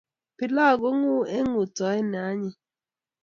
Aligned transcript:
Pilau 0.37 0.75
konguu 0.81 1.27
eng 1.35 1.47
ngutoet 1.51 2.01
ne 2.09 2.17
anyiny 2.29 2.57